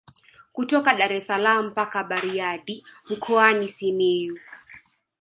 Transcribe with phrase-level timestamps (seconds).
[0.53, 4.39] Kutoka Daressalaam mpaka Bariadi mkoani Simiyu